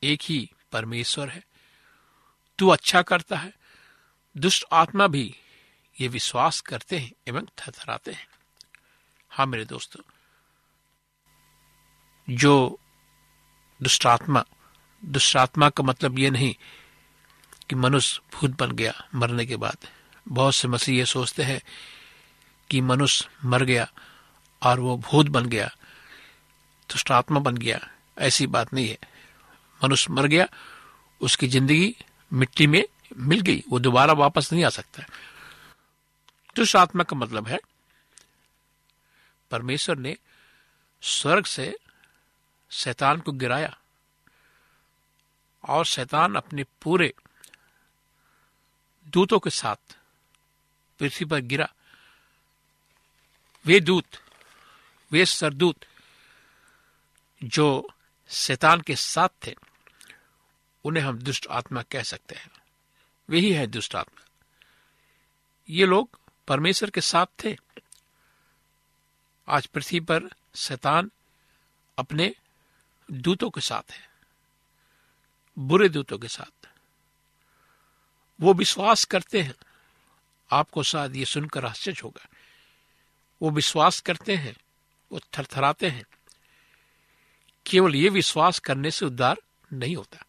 एक 0.04 0.20
ही 0.24 0.52
परमेश्वर 0.72 1.30
है। 1.30 1.49
तू 2.60 2.68
अच्छा 2.70 3.02
करता 3.04 3.38
है। 3.38 3.54
दुष्ट 4.36 4.66
आत्मा 4.74 5.08
भी 5.08 5.24
ये 5.96 6.08
विश्वास 6.08 6.60
करते 6.62 6.98
हैं 6.98 7.12
एवं 7.28 7.46
थरथराते 7.58 8.12
हैं। 8.12 8.28
हाँ 9.32 9.46
मेरे 9.46 9.66
दोस्तों, 9.66 10.02
जो 12.28 12.80
दुष्टात्मा 13.80 14.44
दुष्टात्मा 15.04 15.70
का 15.70 15.84
मतलब 15.84 16.20
ये 16.20 16.30
नहीं 16.30 16.54
कि 17.70 17.76
मनुष्य 17.76 18.22
भूत 18.34 18.58
बन 18.60 18.72
गया, 18.72 18.94
मरने 19.16 19.46
के 19.46 19.56
बाद। 19.56 19.88
बहुत 20.28 20.56
से 20.56 20.68
मसीह 20.68 20.98
ये 20.98 21.06
सोचते 21.06 21.44
हैं 21.44 21.62
कि 22.70 22.82
मनुष्य 22.82 23.48
मर 23.48 23.64
गया 23.64 23.88
और 24.62 24.80
वो 24.80 24.98
भूत 25.00 25.28
बन 25.28 25.46
गया, 25.46 25.70
दुष्ट 26.90 27.12
आत्मा 27.12 27.40
बन 27.40 27.58
गया। 27.58 27.80
ऐसी 28.20 28.48
बात 28.48 28.74
नहीं 28.74 28.88
है। 28.90 28.98
मनुष्य 29.82 30.14
मर 30.14 30.28
गया, 30.28 30.48
उसकी 31.22 31.48
ज़िंदगी 31.48 31.96
मिट्टी 32.32 32.68
में 32.68 32.84
मिल 33.18 33.42
गई, 33.42 33.64
वो 33.70 33.80
दोबारा 33.80 34.14
वापस 34.14 34.52
नहीं 34.54 34.64
आ 34.64 34.70
सकता 34.70 35.04
दुष्ट 36.56 36.76
आत्मा 36.76 37.04
का 37.04 37.16
मतलब 37.16 37.48
है, 37.48 37.60
परमेश्वर 39.52 39.98
ने 39.98 40.16
स्वर्ग 41.04 41.46
से 41.46 41.76
शैतान 42.72 43.20
को 43.20 43.32
गिराया 43.32 43.78
और 45.64 45.86
शैतान 45.86 46.36
अपने 46.36 46.64
पूरे 46.82 47.14
दूतों 49.08 49.40
के 49.40 49.50
साथ 49.50 49.98
पृथ्वी 51.00 51.26
पर 51.26 51.40
गिरा। 51.42 51.70
वे 53.66 53.80
दूत, 53.80 54.06
वे 55.12 55.26
सरदूत 55.26 55.86
जो 57.42 57.90
शैतान 58.30 58.82
के 58.82 58.96
साथ 58.96 59.30
थे 59.48 59.56
उन्हें 60.84 61.04
हम 61.04 61.18
दुष्ट 61.18 61.48
आत्मा 61.48 61.82
कह 61.82 62.04
सकते 62.04 62.36
हैं। 62.36 62.52
वही 63.30 63.54
है 63.54 63.68
दुष्ट 63.68 63.96
आत्मा। 63.96 64.26
ये 65.70 65.86
लोग 65.86 66.20
परमेश्वर 66.48 66.90
के 66.90 67.02
साथ 67.02 67.26
थे। 67.46 67.58
आज 69.48 69.66
पृथ्वी 69.66 70.00
पर 70.00 70.22
शैतान 70.56 71.12
अपने 71.98 72.36
दूतों 73.12 73.50
के 73.50 73.62
साथ 73.62 73.92
है। 73.92 74.10
बुरे 75.60 75.90
दूतों 75.90 76.18
के 76.18 76.28
साथ। 76.28 76.70
वो 78.42 78.54
विश्वास 78.54 79.06
करते 79.06 79.42
हैं। 79.42 79.56
आपको 80.52 80.84
शायद 80.84 81.16
ये 81.16 81.26
सुनकर 81.26 81.66
आश्चर्य 81.66 82.02
होगा। 82.04 82.28
वो 83.42 83.50
विश्वास 83.50 84.00
करते 84.00 84.36
हैं। 84.36 84.56
वो 85.12 85.20
थरथराते 85.20 85.90
हैं। 85.90 86.06
केवल 87.66 87.96
ये 87.96 88.10
विश्वास 88.10 88.60
करने 88.60 88.92
से 88.92 89.06
उद्धार 89.06 89.38
नहीं 89.74 89.96
होता। 89.96 90.26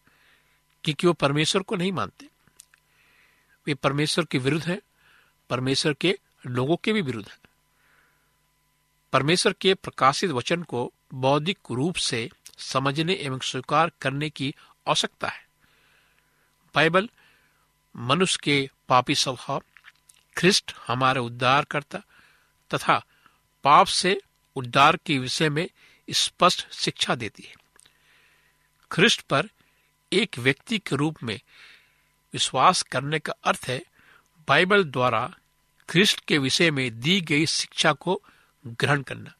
क्योंकि 0.84 1.06
वो 1.06 1.12
परमेश्वर 1.12 1.62
को 1.62 1.76
नहीं 1.76 1.92
मानते। 1.92 2.28
वे 3.66 3.74
परमेश्वर 3.74 4.24
के 4.24 4.38
विरुद्ध 4.38 4.66
हैं, 4.66 4.80
परमेश्वर 5.50 5.94
के 5.94 6.18
लोगों 6.46 6.76
के 6.76 6.92
भी 6.92 7.02
विरुद्ध 7.02 7.28
हैं। 7.28 7.38
परमेश्वर 9.12 9.52
के 9.52 9.74
प्रकाशित 9.74 10.30
वचन 10.30 10.62
को 10.62 10.92
बौद्धिक 11.14 11.58
रूप 11.70 11.96
से 11.96 12.30
समझने 12.58 13.14
एवं 13.14 13.38
स्वीकार 13.38 13.92
करने 14.00 14.30
की 14.30 14.54
आवश्यकता 14.88 15.28
है। 15.28 15.48
बाइबल, 16.74 17.10
मनुष्य 17.96 18.38
के 18.42 18.70
पापी 18.88 19.14
स्वभाव, 19.14 19.62
ख्रिस्ट 20.36 20.72
हमारे 20.86 21.20
उद्धार 21.20 21.64
करता, 21.64 21.98
तथा 22.74 23.04
पाप 23.64 23.86
से 23.86 24.20
उद्धार 24.56 24.96
के 24.96 25.18
विषय 25.18 25.48
में 25.48 25.68
स्पष्ट 26.10 26.72
शिक्षा 26.72 27.14
देती 27.14 27.42
है। 27.42 27.54
ख्रिस्ट 28.90 29.20
पर 29.20 29.48
एक 30.12 30.38
व्यक्ति 30.38 30.78
के 30.78 30.96
रूप 30.96 31.22
में 31.22 31.40
विश्वास 32.32 32.82
करने 32.82 33.18
का 33.18 33.32
अर्थ 33.44 33.64
है, 33.68 33.82
बाइबल 34.48 34.84
द्वारा 34.84 35.34
ख्रिस्ट 35.88 36.20
के 36.20 36.38
विषय 36.38 36.70
में 36.70 37.00
दी 37.00 37.20
गई 37.20 37.46
शिक्षा 37.46 37.92
को 37.92 38.22
ग्रहण 38.66 39.02
करना, 39.02 39.32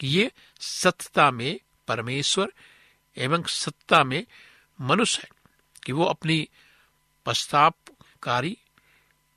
कि 0.00 0.06
ये 0.06 0.32
सत्यता 0.60 1.30
में 1.30 1.60
परमेश्वर 1.88 2.52
एवं 3.16 3.42
सत्ता 3.42 4.04
में 4.04 4.26
मनुष्य 4.80 5.22
है, 5.22 5.30
कि 5.84 5.92
वो 5.92 6.04
अपनी 6.04 6.48
पश्चातापकारी 7.26 8.58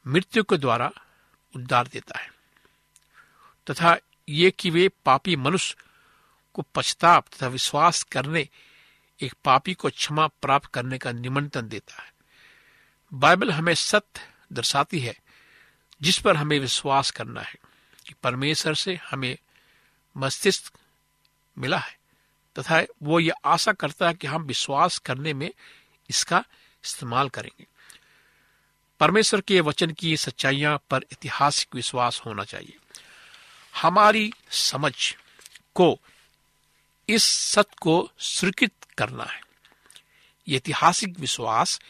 मृत्यु 0.08 0.44
के 0.44 0.58
द्वारा 0.58 0.92
उद्धार 1.56 1.88
देता 1.88 2.20
है, 2.20 2.30
तथा 3.68 3.98
ये 4.30 4.52
कि 4.52 4.70
वे 4.70 4.90
पापी 5.06 5.36
मनुष्य 5.36 5.76
को 6.54 6.62
पश्चाताप 6.62 7.26
तथा 7.28 7.48
विश्वास 7.48 8.04
करने 8.04 8.50
एक 9.24 9.34
पापी 9.44 9.74
को 9.74 9.90
क्षमा 9.90 10.28
प्राप्त 10.28 10.66
करने 10.66 10.98
का 10.98 11.12
निमंत्रण 11.12 11.68
देता 11.68 12.04
है। 12.04 12.14
बाइबल 13.14 13.52
हमें 13.52 13.74
सत्य 13.74 14.22
दर्शाती 14.54 15.00
है, 15.00 15.16
जिस 16.02 16.20
पर 16.20 16.38
हमें 16.38 16.60
विश्वास 16.60 17.12
करना 17.12 17.42
है 17.42 17.56
कि 18.08 18.14
परमेश्वर 18.24 18.74
से 18.74 19.00
हमें 19.10 19.38
मस्तिष्क 20.18 20.74
मिला 21.58 21.78
है, 21.78 21.98
तथा 22.60 22.84
वो 23.04 23.20
ये 23.20 23.32
आशा 23.46 23.72
करता 23.72 24.08
है 24.08 24.14
कि 24.14 24.28
हम 24.28 24.44
विश्वास 24.44 24.98
करने 24.98 25.34
में 25.34 25.52
इसका 26.10 26.46
इस्तेमाल 26.86 27.30
करेंगे। 27.30 27.66
परमेश्वर 29.00 29.42
के 29.42 29.62
वचन 29.62 29.92
की 29.92 30.18
सच्चाइयाँ 30.18 30.82
पर 30.90 30.98
ऐतिहासिक 30.98 31.76
विश्वास 31.76 32.22
होना 32.26 32.44
चाहिए। 32.44 32.78
हमारी 33.82 34.34
समझ 34.52 35.16
को 35.76 36.00
इस 37.10 37.24
सत्य 37.24 37.76
को 37.82 38.12
स्वीकृत 38.20 38.72
करना 38.98 39.24
है। 39.24 39.42
ऐतिहासिक 40.50 41.20
विश्वास, 41.20 41.82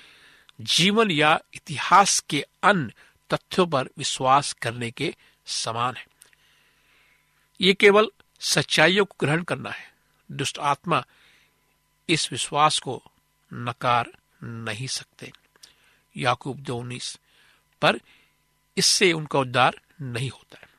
जीवन 0.61 1.11
या 1.11 1.39
इतिहास 1.53 2.19
के 2.19 2.45
अन्य 2.63 2.93
तथ्यों 3.33 3.67
पर 3.67 3.89
विश्वास 3.97 4.53
करने 4.53 4.91
के 4.91 5.15
समान 5.45 5.95
है। 5.95 6.07
ये 7.61 7.73
केवल 7.73 8.07
सच्चाइयों 8.39 9.05
को 9.05 9.15
ग्रहण 9.19 9.43
करना 9.43 9.69
है। 9.69 9.93
दुष्ट 10.31 10.59
आत्मा 10.59 11.05
इस 12.09 12.31
विश्वास 12.31 12.79
को 12.79 13.03
नकार 13.53 14.11
नहीं 14.43 14.87
सकते। 14.87 15.31
याकूब 16.17 16.59
दो 16.59 16.83
पर 17.81 17.99
इससे 18.77 19.13
उनका 19.13 19.39
उद्धार 19.39 19.81
नहीं 20.01 20.29
होता 20.29 20.59
है। 20.61 20.69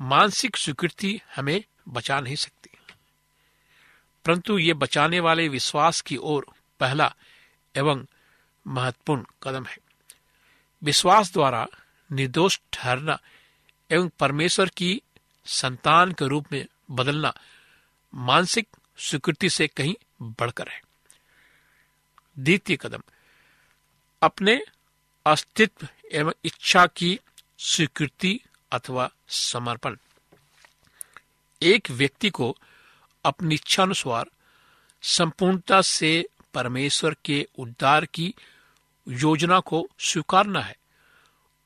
मानसिक 0.00 0.56
स्वीकृति 0.56 1.20
हमें 1.36 1.64
बचा 1.88 2.20
नहीं 2.20 2.36
सकती। 2.36 2.57
परंतु 4.24 4.58
ये 4.58 4.74
बचाने 4.74 5.20
वाले 5.20 5.48
विश्वास 5.48 6.00
की 6.00 6.16
ओर 6.16 6.46
पहला 6.80 7.14
एवं 7.76 8.06
महत्वपूर्ण 8.66 9.24
कदम 9.42 9.64
है। 9.64 9.78
विश्वास 10.82 11.32
द्वारा 11.32 11.66
निर्दोष 12.12 12.58
ठहरना 12.72 13.20
एवं 13.90 14.08
परमेश्वर 14.08 14.68
की 14.68 15.02
संतान 15.46 16.12
के 16.12 16.28
रूप 16.28 16.46
में 16.52 16.66
बदलना 16.90 17.34
मानसिक 18.14 18.68
स्वीकृति 18.98 19.50
से 19.50 19.66
कहीं 19.68 19.94
बढ़कर 20.22 20.68
है। 20.68 20.82
द्वितीय 22.38 22.76
कदम, 22.76 23.02
अपने 24.22 24.62
अस्तित्व 25.26 25.88
एवं 26.12 26.32
इच्छा 26.44 26.86
की 26.86 27.20
स्वीकृति 27.58 28.40
अथवा 28.72 29.10
समर्पण। 29.28 29.96
एक 31.62 31.90
व्यक्ति 31.90 32.30
को 32.30 32.56
अपनी 33.28 33.54
इच्छा 33.54 33.82
अनुसार 33.82 34.26
संपूर्णता 35.02 35.82
से 35.82 36.28
परमेश्वर 36.54 37.16
के 37.24 37.48
उद्धार 37.58 38.06
की 38.06 38.34
योजना 39.08 39.60
को 39.60 39.88
स्वीकारना 39.98 40.60
है। 40.60 40.76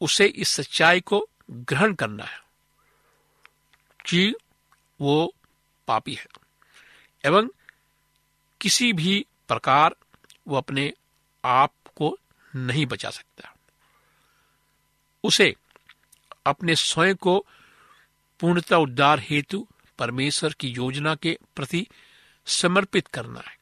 उसे 0.00 0.26
इस 0.26 0.48
सच्चाई 0.48 1.00
को 1.00 1.28
ग्रहण 1.50 1.94
करना 1.94 2.24
है। 2.24 2.42
कि 4.06 4.34
वो 5.00 5.34
पापी 5.88 6.14
है। 6.14 6.26
एवं 7.26 7.48
किसी 8.60 8.92
भी 8.92 9.26
प्रकार 9.48 9.96
वो 10.48 10.56
अपने 10.56 10.92
आप 11.44 11.72
को 11.96 12.18
नहीं 12.56 12.86
बचा 12.86 13.10
सकता। 13.10 13.54
उसे 15.24 15.54
अपने 16.46 16.74
स्वयं 16.74 17.16
को 17.16 17.46
पूर्णता 18.40 18.78
उद्धार 18.78 19.18
हेतु 19.18 19.68
परमेश्वर 20.02 20.52
की 20.52 20.68
योजना 20.68 21.14
के 21.14 21.38
प्रति 21.56 21.86
समर्पित 22.46 23.06
करना 23.06 23.40
है, 23.40 23.56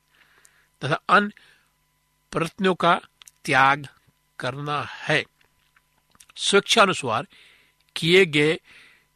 तथा 0.85 1.01
अन्य 1.09 1.33
प्रयत्नों 2.33 2.75
का 2.75 3.01
त्याग 3.45 3.89
करना 4.39 4.83
है। 4.83 5.25
स्वेच्छानुसार 6.37 7.27
किए 7.97 8.27
गए 8.27 8.61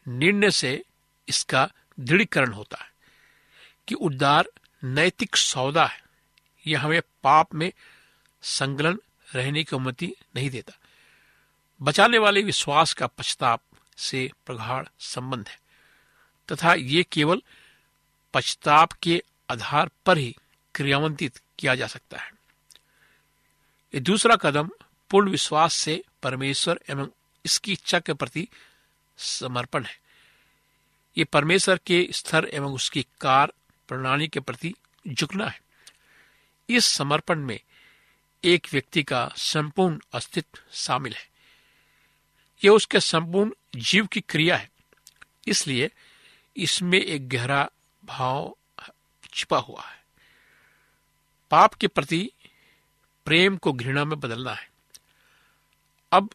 निर्णय 0.09 0.51
से 0.51 0.85
इसका 1.29 1.71
दृढ़ीकरण 2.01 2.53
होता 2.53 2.85
है 2.85 2.91
कि 3.89 3.95
उद्धार 3.95 4.45
नैतिक 4.85 5.37
सौदा 5.37 5.87
है। 5.87 6.03
यह 6.67 6.85
हमें 6.85 7.03
पाप 7.23 7.55
में 7.55 7.73
संगलन 8.43 8.99
रहने 9.35 9.65
की 9.65 9.77
अनुमति 9.77 10.15
नहीं 10.37 10.51
देता। 10.51 10.79
बचाने 11.83 12.19
वाले 12.19 12.43
विश्वास 12.43 12.93
का 12.93 13.07
पश्चाताप 13.07 13.61
से 13.97 14.31
प्रगाढ़ 14.47 14.89
संबंध 14.99 15.49
है। 15.49 15.64
तथा 16.53 16.75
ये 16.75 17.03
केवल 17.03 17.43
पश्चाताप 18.35 18.93
के 18.93 19.23
आधार 19.51 19.91
पर 20.07 20.19
ही 20.19 20.37
क्रियावंतित 20.75 21.41
किया 21.59 21.75
जा 21.75 21.87
सकता 21.87 22.19
है। 22.19 22.33
ये 23.95 24.01
दूसरा 24.01 24.37
कदम 24.37 24.71
पूर्ण 25.11 25.31
विश्वास 25.31 25.75
से 25.75 26.05
परमेश्वर 26.23 26.81
एवं 26.91 27.09
इसकी 27.45 27.73
इच्छा 27.73 28.01
के 28.01 28.13
प्रति 28.13 28.49
समर्पण 29.19 29.85
है। 29.85 29.99
ये 31.19 31.25
परमेश्वर 31.25 31.81
के 31.87 32.09
स्तर 32.11 32.51
एवं 32.53 32.73
उसकी 32.73 33.07
कार 33.21 33.53
प्रणाली 33.89 34.29
के 34.29 34.41
प्रति 34.41 34.75
झुकना 35.09 35.47
है। 35.47 35.61
इस 36.69 36.85
समर्पण 36.85 37.39
में 37.39 37.61
एक 38.45 38.67
व्यक्ति 38.73 39.03
का 39.03 39.33
संपूर्ण 39.37 40.01
अस्तित्व 40.13 40.59
शामिल 40.73 41.15
है। 41.15 41.29
यह 42.65 42.71
उसके 42.71 43.01
संपूर्ण 43.01 43.51
जीव 43.77 44.07
की 44.07 44.21
क्रिया 44.21 44.57
है। 44.57 44.71
इसलिए 45.47 45.91
इसमें 46.57 47.01
एक 47.01 47.29
गहरा 47.29 47.71
भाव 48.05 48.57
छिपा 49.35 49.59
हुआ 49.59 49.83
है। 49.83 50.05
पाप 51.51 51.75
के 51.75 51.87
प्रति 51.87 52.31
प्रेम 53.25 53.57
को 53.57 53.73
घृणा 53.73 54.05
में 54.05 54.21
बदलना 54.21 54.53
है। 54.53 54.71
अब 56.13 56.31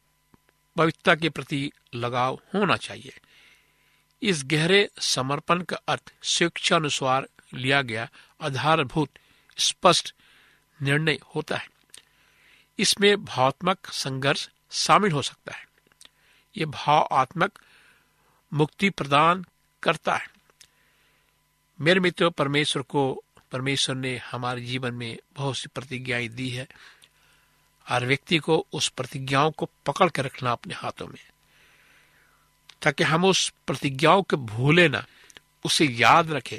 पवित्रता 0.76 1.16
के 1.16 1.30
प्रति 1.30 1.72
लगाव 1.96 2.42
होना 2.54 2.78
चाहिए। 2.78 3.20
इस 4.22 4.44
गहरे 4.46 4.90
समर्पण 5.00 5.62
का 5.62 5.76
अर्थ 5.88 6.02
शिक्षा 6.06 6.22
स्वेच्छानुसार 6.22 7.28
लिया 7.54 7.82
गया 7.82 8.10
आधारभूत 8.42 9.10
स्पष्ट 9.58 10.16
निर्णय 10.82 11.20
होता 11.36 11.58
है। 11.58 11.70
इसमें 12.80 13.26
भावात्मक 13.26 13.86
संघर्ष 13.86 14.50
शामिल 14.72 15.12
हो 15.12 15.22
सकता 15.22 15.56
है। 15.56 15.68
यह 16.58 16.66
भावात्मक 16.66 17.60
मुक्ति 18.54 18.90
प्रदान 18.90 19.46
करता 19.84 20.16
है। 20.16 20.30
मेरे 21.82 22.00
मित्र, 22.00 22.30
परमेश्वर 22.30 22.84
को, 22.84 23.24
परमेश्वर 23.52 23.96
ने 23.96 24.18
हमारे 24.18 24.62
जीवन 24.62 24.94
में 24.94 25.18
बहुत 25.36 25.58
सी 25.58 25.68
प्रतिज्ञाएँ 25.76 26.28
दी 26.28 26.50
है 26.50 26.68
हर 27.88 28.06
व्यक्ति 28.06 28.38
को 28.38 28.68
उस 28.74 28.90
प्रतिज्ञाओं 28.90 29.52
को 29.52 29.70
पकड़ 29.86 30.10
के 30.10 30.22
रखना 30.22 30.52
अपने 30.52 30.74
हाथों 30.74 31.08
में। 31.08 31.30
ताकि 32.82 33.04
हम 33.04 33.26
उस 33.26 33.54
प्रतिज्ञाओं 33.68 34.24
को 34.24 34.38
भूले 34.38 34.90
ना, 34.90 35.06
उसे 35.66 35.86
याद 35.86 36.32
रखें 36.32 36.58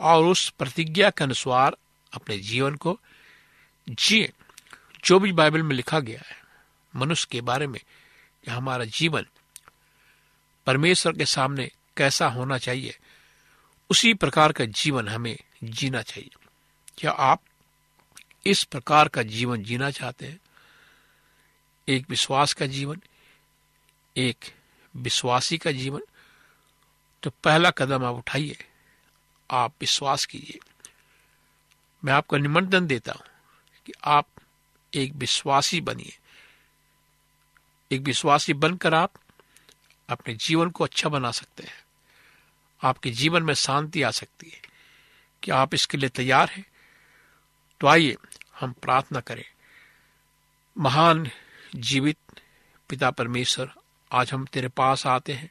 और 0.00 0.24
उस 0.24 0.50
प्रतिज्ञा 0.50 1.10
के 1.10 1.24
अनुसार 1.24 1.76
अपने 2.12 2.38
जीवन 2.38 2.74
को 2.74 3.00
जिए। 3.88 4.32
जो 5.04 5.18
भी 5.18 5.32
बाइबल 5.32 5.62
में 5.62 5.76
लिखा 5.76 6.00
गया 6.00 6.22
है, 6.26 6.36
मनुष्य 6.96 7.28
के 7.30 7.40
बारे 7.40 7.66
में, 7.66 7.80
कि 8.44 8.50
हमारा 8.50 8.84
जीवन 8.84 9.26
परमेश्वर 10.66 11.12
के 11.12 11.26
सामने 11.26 11.70
कैसा 11.96 12.28
होना 12.28 12.58
चाहिए, 12.58 12.98
उसी 13.90 14.14
प्रकार 14.14 14.52
का 14.52 14.64
जीवन 14.64 15.08
हमें 15.08 15.38
जीना 15.64 16.02
चाहिए। 16.02 16.30
क्या 16.98 17.10
आप 17.10 17.42
इस 18.46 18.64
प्रकार 18.64 19.08
का 19.08 19.22
जीवन 19.22 19.62
जीना 19.62 19.90
चाहते 19.90 20.26
हैं? 20.26 20.40
एक 21.88 22.10
विश्वास 22.10 22.52
का 22.52 22.66
जीवन, 22.66 23.02
एक 24.16 24.36
विश्वासी 24.96 25.58
का 25.58 25.72
जीवन। 25.72 26.00
तो 27.22 27.30
पहला 27.30 27.70
कदम 27.70 28.04
आप 28.04 28.14
उठाइए, 28.14 28.56
आप 29.50 29.74
विश्वास 29.80 30.26
कीजिए। 30.26 30.58
मैं 32.04 32.12
आपको 32.12 32.36
निमंत्रण 32.36 32.86
देता 32.86 33.12
हूँ 33.12 33.22
कि 33.86 33.92
आप 34.04 34.28
एक 34.94 35.12
विश्वासी 35.12 35.80
बनिए। 35.80 36.18
एक 37.92 38.00
विश्वासी 38.00 38.54
बनकर 38.54 38.94
आप 38.94 39.12
अपने 40.08 40.34
जीवन 40.34 40.70
को 40.70 40.84
अच्छा 40.84 41.08
बना 41.08 41.30
सकते 41.30 41.62
हैं। 41.62 41.85
आपके 42.82 43.10
जीवन 43.10 43.42
में 43.42 43.54
शांति 43.54 44.02
आ 44.02 44.10
सकती 44.10 44.50
है। 44.50 44.60
कि 45.42 45.50
आप 45.50 45.74
इसके 45.74 45.96
लिए 45.96 46.08
तैयार 46.08 46.48
हैं? 46.48 46.66
तो 47.80 47.86
आइए, 47.86 48.16
हम 48.60 48.72
प्रार्थना 48.72 49.20
करें। 49.20 49.44
महान 50.78 51.30
जीवित 51.76 52.18
पिता 52.88 53.10
परमेश्वर, 53.10 53.70
आज 54.12 54.32
हम 54.32 54.44
तेरे 54.44 54.68
पास 54.68 55.06
आते 55.06 55.32
हैं। 55.32 55.50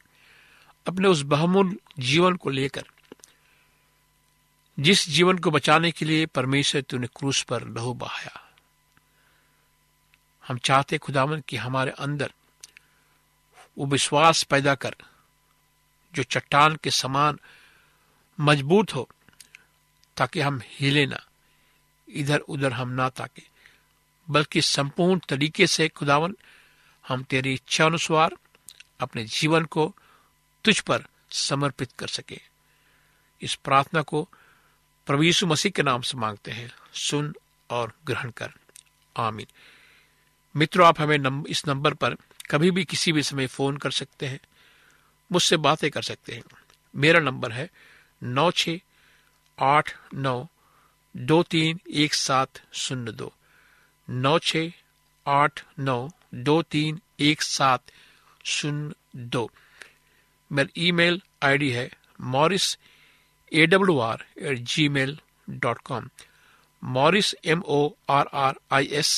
अपने 0.88 1.08
उस 1.08 1.22
बहुमूल्य 1.22 1.78
जीवन 2.00 2.36
को 2.36 2.50
लेकर, 2.50 2.84
जिस 4.80 5.10
जीवन 5.10 5.38
को 5.38 5.52
बचाने 5.52 5.92
के 5.92 6.06
लिए 6.06 6.26
परमेश्वर 6.26 6.82
तूने 6.82 7.08
क्रूस 7.08 7.44
पर 7.44 7.68
लहू 7.68 7.94
बहाया। 7.94 8.54
हम 10.48 10.58
चाहते 10.58 10.98
खुदावन 10.98 11.44
कि 11.48 11.58
हमारे 11.58 11.92
अंदर 11.92 12.34
वो 13.78 13.86
विश्वास 13.86 14.44
पैदा 14.44 14.76
कर 14.76 14.96
जो 16.16 16.24
चट्टान 16.24 16.76
के 16.76 16.92
समान 16.92 17.40
मज़बूत 18.40 18.96
हो 18.96 19.10
ताकि 20.18 20.42
हम 20.42 20.62
हिले 20.66 21.06
ना। 21.06 21.26
इधर 22.10 22.40
उधर 22.40 22.74
हम 22.74 22.90
ना 22.90 23.10
ताके। 23.10 23.44
बल्कि 24.30 24.62
संपूर्ण 24.62 25.20
तरीके 25.30 25.68
से 25.68 25.90
खुदावन 25.90 26.36
हम 27.08 27.24
तेरी 27.24 27.54
इच्छा 27.54 27.86
अनुसार 27.86 28.36
अपने 29.00 29.26
जीवन 29.26 29.66
को 29.66 29.96
तुझ 30.66 30.80
पर 30.80 31.06
समर्पित 31.32 31.92
कर 32.00 32.08
सके। 32.08 32.42
इस 33.42 33.56
प्रार्थना 33.56 34.02
को 34.02 34.30
प्रभु 35.08 35.46
मसीह 35.46 35.72
के 35.72 35.84
नाम 35.84 36.02
से 36.02 36.18
मांगते 36.18 36.52
हैं। 36.52 36.72
सुन 36.94 37.36
और 37.70 37.94
ग्रहण 38.06 38.30
कर। 38.30 38.54
आमीन। 39.18 39.48
मित्रों 40.56 40.88
आप 40.88 41.02
हमें 41.02 41.18
नंब, 41.18 41.48
इस 41.48 41.68
नंबर 41.68 41.94
पर 41.94 42.16
कभी 42.50 42.72
भी 42.72 42.86
किसी 42.86 43.12
भी 43.12 43.24
समय 43.24 43.48
फ़ोन 43.48 43.78
कर 43.78 43.92
सकते 43.92 44.26
हैं। 44.26 44.40
मुझसे 45.32 45.58
बातें 45.58 45.90
कर 45.92 46.02
सकते 46.04 46.34
हैं। 46.34 46.44
मेरा 46.94 47.20
नंबर 47.20 47.52
है 47.52 47.70
नौ 48.22 48.50
छ 48.52 48.78
आठ 49.58 49.94
नौ 50.14 50.38
दो 51.16 51.42
तीन 51.52 51.80
एक 52.04 52.14
सात 52.14 52.62
शून्य 52.74 53.12
दो। 53.12 53.34
नौ 54.08 54.38
छ 54.40 54.58
आठ 55.26 55.64
नौ 55.80 55.98
दो 56.50 56.62
तीन 56.72 57.00
एक 57.30 57.42
सात 57.42 57.92
शून्य 58.46 58.94
दो। 59.36 59.50
मेरी 60.52 60.88
ईमेल 60.88 61.22
आईडी 61.44 61.70
है 61.72 61.90
Morris 62.34 62.78
A 63.52 63.66
W 63.66 63.98
R 64.00 64.26
at 64.42 64.60
Gmail 64.90 65.18
dot 65.50 65.80
com 65.86 66.10
Morris 66.84 67.34
M 67.46 67.62
O 67.68 67.80
R 68.10 68.28
R 68.44 68.60
I 68.72 68.88
S 69.00 69.12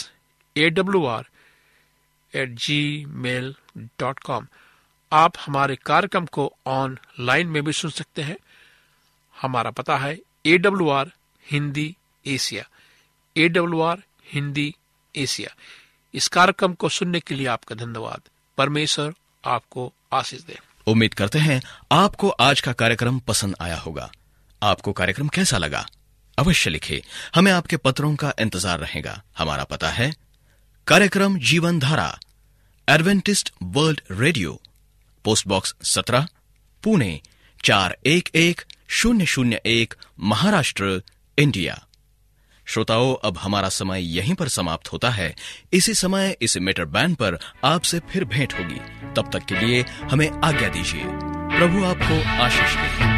A 0.56 0.70
W 0.70 1.06
R 1.06 1.28
at 2.34 2.50
Gmail 3.26 3.54
dot 4.00 4.20
com 4.20 4.48
आप 5.12 5.34
हमारे 5.40 5.76
कार्यक्रम 5.76 6.26
को 6.26 6.52
ऑनलाइन 6.68 7.48
में 7.48 7.64
भी 7.64 7.74
सुन 7.74 7.92
सकते 7.92 8.22
हैं। 8.22 8.38
हमारा 9.36 9.72
पता 9.72 9.98
है 9.98 10.18
A 10.46 10.58
W 10.58 10.90
R 10.90 11.12
Hindi 11.46 11.96
Asia. 12.26 12.64
A 13.36 13.48
W 13.50 13.82
R 13.82 14.04
Hindi 14.34 14.74
Asia. 15.16 15.56
इस 16.14 16.28
कार्यक्रम 16.28 16.74
को 16.74 16.90
सुनने 16.90 17.20
के 17.20 17.36
लिए 17.36 17.48
आपका 17.48 17.76
धन्यवाद। 17.76 18.22
परमेश्वर 18.58 19.14
आपको 19.44 19.92
आशीष 20.14 20.42
दे। 20.42 20.58
उम्मीद 20.88 21.14
करते 21.14 21.40
हैं 21.40 21.62
आपको 21.92 22.30
आज 22.30 22.62
का 22.62 22.74
कार्यक्रम 22.74 23.20
पसंद 23.20 23.56
आया 23.62 23.78
होगा। 23.78 24.10
आपको 24.62 24.92
कार्यक्रम 24.92 25.28
कैसा 25.28 25.58
लगा? 25.58 25.86
अवश्य 26.38 26.70
लिखे। 26.70 27.02
हमें 27.36 27.52
आपके 27.52 27.78
पत्रों 27.78 28.16
का 28.16 28.34
इंतज़ार 28.40 28.80
रहेगा। 28.80 29.22
हमारा 29.38 29.64
पता 29.64 29.90
है 29.90 30.14
कार्यक्रम 30.88 31.38
Jeevan 31.40 31.80
Dhara 31.80 32.18
Adventist 32.88 33.52
World 33.64 34.02
Radio 34.12 34.60
post 35.28 35.48
box 35.48 35.76
सत्रह, 35.84 36.28
पुणे, 36.84 37.22
चार 37.64 37.98
एक 38.06 38.30
एक, 38.36 38.62
शून्य 38.88 39.26
शून्य 39.26 39.62
एक, 39.66 39.94
महाराष्ट्र, 40.20 41.02
इंडिया। 41.38 41.88
श्रोताओं, 42.66 43.16
अब 43.24 43.38
हमारा 43.38 43.70
समय 43.70 44.18
यहीं 44.18 44.34
पर 44.34 44.48
समाप्त 44.48 44.94
होता 44.94 45.10
है। 45.10 45.36
इसी 45.74 45.94
समय 45.94 46.38
इस 46.42 46.58
मीटर 46.58 46.86
बैंड 46.86 47.16
पर 47.16 47.40
आपसे 47.66 48.00
फिर 48.00 48.26
भेंट 48.26 48.54
होगी। 48.54 48.80
तब 49.14 49.30
तक 49.34 49.46
के 49.46 49.68
लिए 49.68 49.86
हमें 50.12 50.32
आज्ञा 50.44 50.70
दीजिए। 50.70 51.04
प्रभु 51.58 51.86
आपको 51.86 52.44
आशीष 52.44 52.76
दे। 52.76 53.17